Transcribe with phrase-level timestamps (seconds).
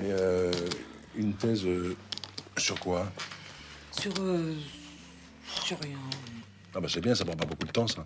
[0.00, 0.52] Et euh,
[1.16, 1.96] une thèse euh,
[2.56, 3.06] sur quoi?
[3.92, 4.12] Sur.
[4.20, 4.54] euh,
[5.46, 5.98] sur rien.
[6.74, 8.04] Ah bah c'est bien, ça prend pas beaucoup de temps ça.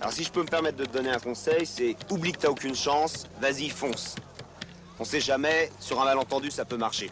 [0.00, 2.48] Alors si je peux me permettre de te donner un conseil, c'est oublie que t'as
[2.50, 4.16] aucune chance, vas-y fonce.
[4.98, 7.10] On sait jamais, sur un malentendu ça peut marcher.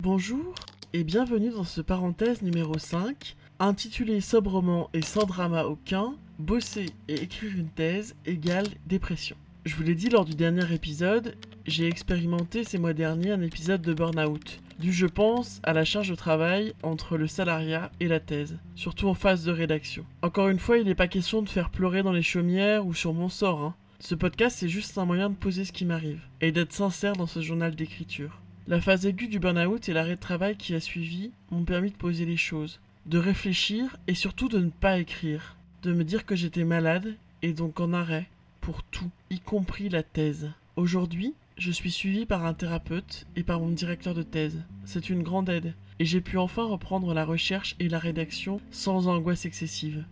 [0.00, 0.54] Bonjour
[0.92, 7.14] et bienvenue dans ce parenthèse numéro 5, intitulé sobrement et sans drama aucun, Bosser et
[7.22, 9.36] écrire une thèse égale dépression.
[9.64, 13.80] Je vous l'ai dit lors du dernier épisode, j'ai expérimenté ces mois derniers un épisode
[13.80, 18.20] de burn-out, dû je pense à la charge de travail entre le salariat et la
[18.20, 20.04] thèse, surtout en phase de rédaction.
[20.20, 23.14] Encore une fois, il n'est pas question de faire pleurer dans les chaumières ou sur
[23.14, 23.74] mon sort, hein.
[24.00, 27.26] Ce podcast, c'est juste un moyen de poser ce qui m'arrive, et d'être sincère dans
[27.26, 28.42] ce journal d'écriture.
[28.66, 31.96] La phase aiguë du burn-out et l'arrêt de travail qui a suivi m'ont permis de
[31.96, 36.36] poser les choses, de réfléchir et surtout de ne pas écrire, de me dire que
[36.36, 38.26] j'étais malade et donc en arrêt
[38.64, 40.52] pour tout, y compris la thèse.
[40.76, 44.62] Aujourd'hui, je suis suivi par un thérapeute et par mon directeur de thèse.
[44.84, 49.08] C'est une grande aide, et j'ai pu enfin reprendre la recherche et la rédaction sans
[49.08, 50.04] angoisse excessive.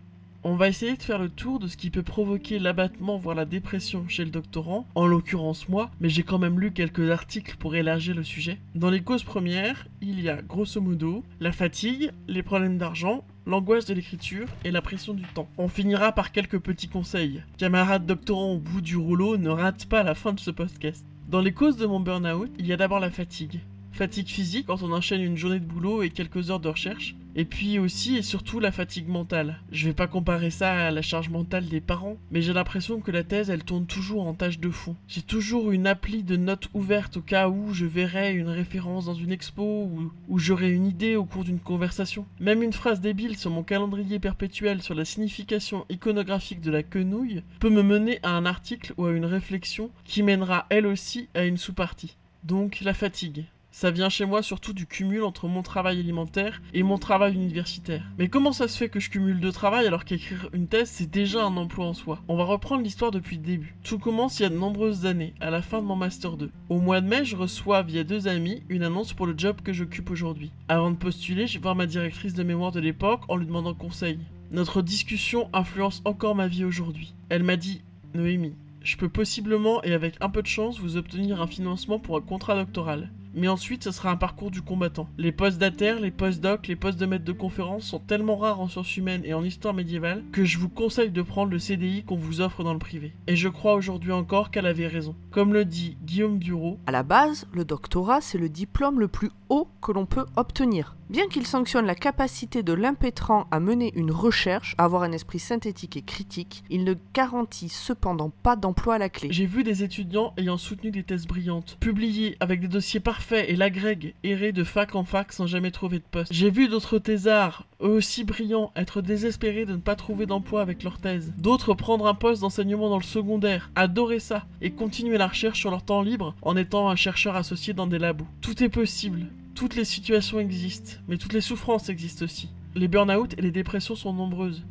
[0.42, 3.44] On va essayer de faire le tour de ce qui peut provoquer l'abattement voire la
[3.44, 7.76] dépression chez le doctorant, en l'occurrence moi, mais j'ai quand même lu quelques articles pour
[7.76, 8.58] élargir le sujet.
[8.74, 13.86] Dans les causes premières, il y a grosso modo la fatigue, les problèmes d'argent, l'angoisse
[13.86, 15.48] de l'écriture et la pression du temps.
[15.58, 17.42] On finira par quelques petits conseils.
[17.58, 21.04] Camarades doctorants au bout du rouleau, ne rate pas la fin de ce podcast.
[21.28, 23.60] Dans les causes de mon burn-out, il y a d'abord la fatigue.
[23.92, 27.14] Fatigue physique quand on enchaîne une journée de boulot et quelques heures de recherche.
[27.34, 29.58] Et puis aussi et surtout la fatigue mentale.
[29.70, 33.10] Je vais pas comparer ça à la charge mentale des parents, mais j'ai l'impression que
[33.10, 34.96] la thèse elle tourne toujours en tâche de fond.
[35.08, 39.14] J'ai toujours une appli de notes ouverte au cas où je verrais une référence dans
[39.14, 42.26] une expo ou, ou j'aurais une idée au cours d'une conversation.
[42.38, 47.42] Même une phrase débile sur mon calendrier perpétuel sur la signification iconographique de la quenouille
[47.60, 51.44] peut me mener à un article ou à une réflexion qui mènera elle aussi à
[51.44, 52.16] une sous-partie.
[52.44, 53.44] Donc la fatigue.
[53.74, 58.04] Ça vient chez moi surtout du cumul entre mon travail alimentaire et mon travail universitaire.
[58.18, 61.10] Mais comment ça se fait que je cumule deux travails alors qu'écrire une thèse c'est
[61.10, 62.20] déjà un emploi en soi?
[62.28, 63.74] On va reprendre l'histoire depuis le début.
[63.82, 66.50] Tout commence il y a de nombreuses années, à la fin de mon master 2.
[66.68, 69.72] Au mois de mai, je reçois via deux amis une annonce pour le job que
[69.72, 70.52] j'occupe aujourd'hui.
[70.68, 73.72] Avant de postuler, je vais voir ma directrice de mémoire de l'époque en lui demandant
[73.72, 74.18] conseil.
[74.50, 77.14] Notre discussion influence encore ma vie aujourd'hui.
[77.30, 81.40] Elle m'a dit Noémie, je peux possiblement et avec un peu de chance vous obtenir
[81.40, 83.10] un financement pour un contrat doctoral.
[83.34, 85.08] Mais ensuite, ce sera un parcours du combattant.
[85.18, 88.68] Les postes d'ATER, les post-doc, les postes de maître de conférence sont tellement rares en
[88.68, 92.16] sciences humaines et en histoire médiévale que je vous conseille de prendre le CDI qu'on
[92.16, 93.12] vous offre dans le privé.
[93.26, 95.14] Et je crois aujourd'hui encore qu'elle avait raison.
[95.30, 99.30] Comme le dit Guillaume Bureau, À la base, le doctorat, c'est le diplôme le plus
[99.48, 100.96] haut que l'on peut obtenir.
[101.10, 105.38] Bien qu'il sanctionne la capacité de l'impétrant à mener une recherche, à avoir un esprit
[105.38, 109.28] synthétique et critique, il ne garantit cependant pas d'emploi à la clé.
[109.30, 113.56] j'ai vu des étudiants ayant soutenu des thèses brillantes, publiés avec des dossiers parfaits et
[113.56, 116.32] l'agrègue errer de fac en fac sans jamais trouver de poste.
[116.32, 120.82] J'ai vu d'autres thésards, eux aussi brillants, être désespérés de ne pas trouver d'emploi avec
[120.82, 121.32] leur thèse.
[121.38, 125.70] D'autres prendre un poste d'enseignement dans le secondaire, adorer ça, et continuer la recherche sur
[125.70, 128.26] leur temps libre en étant un chercheur associé dans des labos.
[128.40, 129.26] Tout est possible.
[129.54, 132.48] Toutes les situations existent, mais toutes les souffrances existent aussi.
[132.74, 134.64] Les burn-out et les dépressions sont nombreuses.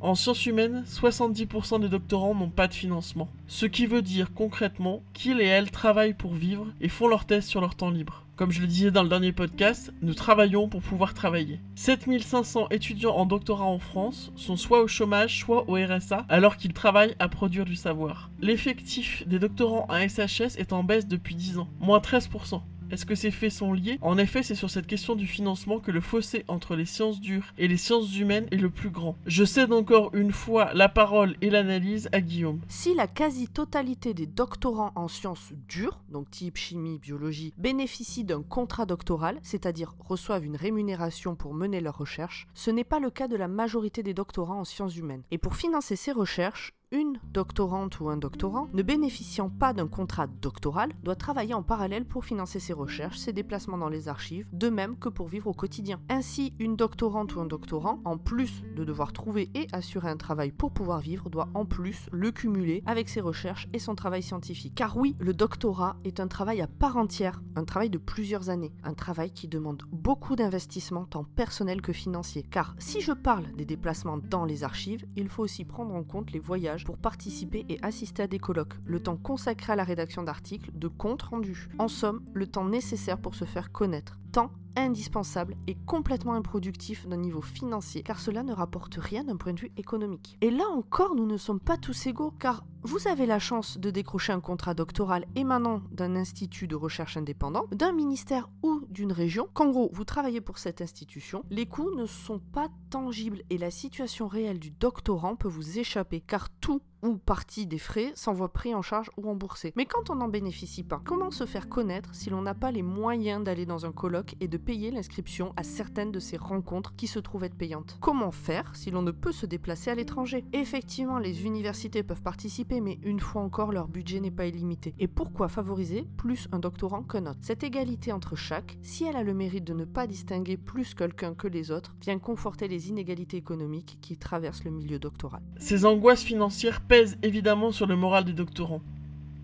[0.00, 3.28] En sciences humaines, 70% des doctorants n'ont pas de financement.
[3.48, 7.46] Ce qui veut dire concrètement qu'ils et elles travaillent pour vivre et font leur thèse
[7.46, 8.24] sur leur temps libre.
[8.36, 11.58] Comme je le disais dans le dernier podcast, nous travaillons pour pouvoir travailler.
[11.74, 16.74] 7500 étudiants en doctorat en France sont soit au chômage, soit au RSA, alors qu'ils
[16.74, 18.30] travaillent à produire du savoir.
[18.40, 22.60] L'effectif des doctorants à SHS est en baisse depuis 10 ans, moins 13%.
[22.90, 23.98] Est-ce que ces faits sont liés?
[24.00, 27.52] En effet, c'est sur cette question du financement que le fossé entre les sciences dures
[27.58, 29.16] et les sciences humaines est le plus grand.
[29.26, 32.60] Je cède encore une fois la parole et l'analyse à Guillaume.
[32.68, 38.86] Si la quasi-totalité des doctorants en sciences dures, donc type chimie, biologie, bénéficient d'un contrat
[38.86, 43.36] doctoral, c'est-à-dire reçoivent une rémunération pour mener leurs recherches, ce n'est pas le cas de
[43.36, 45.22] la majorité des doctorants en sciences humaines.
[45.30, 50.26] Et pour financer ces recherches, une doctorante ou un doctorant ne bénéficiant pas d'un contrat
[50.26, 54.70] doctoral doit travailler en parallèle pour financer ses recherches, ses déplacements dans les archives, de
[54.70, 56.00] même que pour vivre au quotidien.
[56.08, 60.50] Ainsi, une doctorante ou un doctorant, en plus de devoir trouver et assurer un travail
[60.50, 64.74] pour pouvoir vivre, doit en plus le cumuler avec ses recherches et son travail scientifique.
[64.74, 68.72] Car oui, le doctorat est un travail à part entière, un travail de plusieurs années,
[68.82, 72.46] un travail qui demande beaucoup d'investissement tant personnel que financier.
[72.50, 76.32] Car si je parle des déplacements dans les archives, il faut aussi prendre en compte
[76.32, 80.22] les voyages pour participer et assister à des colloques, le temps consacré à la rédaction
[80.22, 81.68] d'articles, de comptes rendus.
[81.78, 84.18] En somme, le temps nécessaire pour se faire connaître.
[84.32, 89.52] Temps indispensable et complètement improductif d'un niveau financier, car cela ne rapporte rien d'un point
[89.52, 90.36] de vue économique.
[90.40, 93.90] Et là encore, nous ne sommes pas tous égaux, car vous avez la chance de
[93.90, 99.48] décrocher un contrat doctoral émanant d'un institut de recherche indépendant, d'un ministère ou d'une région,
[99.52, 103.72] qu'en gros, vous travaillez pour cette institution, les coûts ne sont pas tangibles et la
[103.72, 108.74] situation réelle du doctorant peut vous échapper, car tout ou partie des frais s'envoie pris
[108.74, 109.72] en charge ou remboursé.
[109.76, 112.82] Mais quand on n'en bénéficie pas, comment se faire connaître si l'on n'a pas les
[112.82, 117.06] moyens d'aller dans un colloque et de payer l'inscription à certaines de ces rencontres qui
[117.06, 117.98] se trouvent être payantes?
[118.00, 120.44] Comment faire si l'on ne peut se déplacer à l'étranger?
[120.52, 124.94] Effectivement, les universités peuvent participer, mais une fois encore, leur budget n'est pas illimité.
[124.98, 127.38] Et pourquoi favoriser plus un doctorant qu'un autre?
[127.42, 131.34] Cette égalité entre chaque, si elle a le mérite de ne pas distinguer plus quelqu'un
[131.34, 135.42] que les autres, vient conforter les inégalités économiques qui traversent le milieu doctoral.
[135.58, 138.82] Ces angoisses financières pèse évidemment sur le moral des doctorants.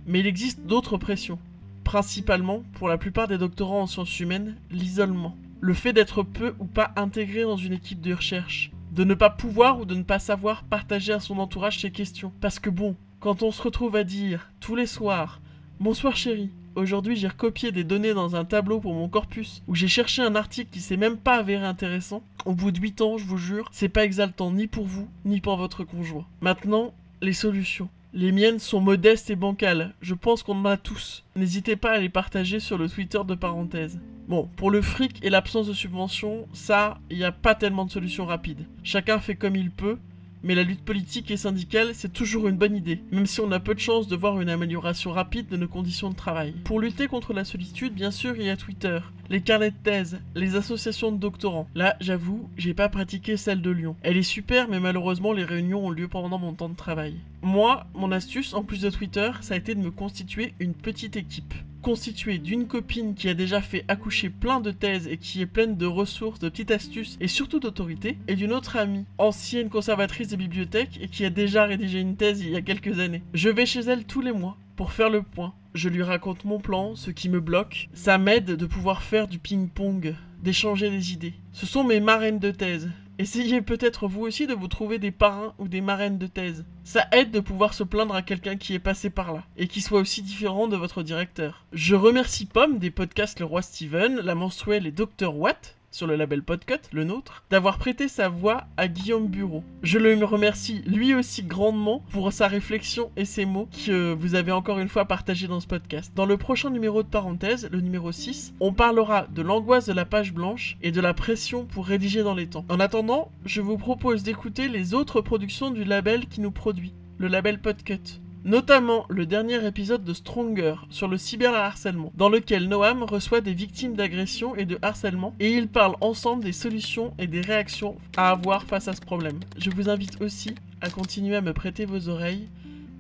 [0.07, 1.39] Mais il existe d'autres pressions.
[1.85, 5.37] Principalement, pour la plupart des doctorants en sciences humaines, l'isolement.
[5.61, 8.71] Le fait d'être peu ou pas intégré dans une équipe de recherche.
[8.93, 12.33] De ne pas pouvoir ou de ne pas savoir partager à son entourage ses questions.
[12.41, 15.41] Parce que bon, quand on se retrouve à dire tous les soirs
[15.81, 19.89] Bonsoir chérie, aujourd'hui j'ai recopié des données dans un tableau pour mon corpus, où j'ai
[19.89, 23.25] cherché un article qui s'est même pas avéré intéressant, au bout de 8 ans, je
[23.25, 26.27] vous jure, c'est pas exaltant ni pour vous, ni pour votre conjoint.
[26.41, 27.89] Maintenant, les solutions.
[28.13, 31.25] Les miennes sont modestes et bancales, je pense qu'on en a tous.
[31.35, 33.99] N'hésitez pas à les partager sur le Twitter de parenthèse.
[34.29, 37.91] Bon, pour le fric et l'absence de subvention, ça, il n'y a pas tellement de
[37.91, 38.67] solutions rapides.
[38.85, 39.99] Chacun fait comme il peut,
[40.45, 43.59] mais la lutte politique et syndicale, c'est toujours une bonne idée, même si on a
[43.59, 46.53] peu de chances de voir une amélioration rapide de nos conditions de travail.
[46.65, 49.01] Pour lutter contre la solitude, bien sûr, il y a Twitter,
[49.31, 51.69] les carnets de thèse, les associations de doctorants.
[51.75, 53.97] Là, j'avoue, j'ai pas pratiqué celle de Lyon.
[54.03, 57.15] Elle est super, mais malheureusement, les réunions ont lieu pendant mon temps de travail.
[57.43, 61.17] Moi, mon astuce, en plus de Twitter, ça a été de me constituer une petite
[61.17, 61.55] équipe
[61.85, 65.77] constituée d'une copine qui a déjà fait accoucher plein de thèses et qui est pleine
[65.77, 70.39] de ressources, de petites astuces et surtout d'autorité, et d'une autre amie, ancienne conservatrice des
[70.39, 73.23] bibliothèques et qui a déjà rédigé une thèse il y a quelques années.
[73.35, 75.53] Je vais chez elle tous les mois pour faire le point.
[75.75, 77.89] Je lui raconte mon plan, ce qui me bloque.
[77.95, 81.35] Ça m'aide de pouvoir faire du ping-pong, d'échanger des idées.
[81.51, 82.91] Ce sont mes marraines de thèse.
[83.19, 86.65] Essayez peut-être vous aussi de vous trouver des parrains ou des marraines de thèse.
[86.85, 89.81] Ça aide de pouvoir se plaindre à quelqu'un qui est passé par là, et qui
[89.81, 91.67] soit aussi différent de votre directeur.
[91.73, 95.37] Je remercie Pomme des podcasts Le Roi Steven, La Menstruelle et Dr.
[95.37, 99.63] Watt, sur le label Podcut, le nôtre, d'avoir prêté sa voix à Guillaume Bureau.
[99.85, 104.51] Je le remercie lui aussi grandement pour sa réflexion et ses mots que vous avez
[104.51, 106.13] encore une fois partagés dans ce podcast.
[106.17, 110.05] Dans le prochain numéro de parenthèse, le numéro 6, on parlera de l'angoisse de la
[110.05, 112.65] page blanche et de la pression pour rédiger dans les temps.
[112.69, 117.29] En attendant, je vous propose d'écouter les autres productions du label qui nous produit, le
[117.29, 123.41] label Podcut notamment le dernier épisode de Stronger sur le cyberharcèlement, dans lequel Noam reçoit
[123.41, 127.97] des victimes d'agression et de harcèlement et ils parlent ensemble des solutions et des réactions
[128.17, 129.41] à avoir face à ce problème.
[129.57, 132.49] Je vous invite aussi à continuer à me prêter vos oreilles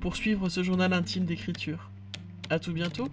[0.00, 1.90] pour suivre ce journal intime d'écriture.
[2.50, 3.08] A tout bientôt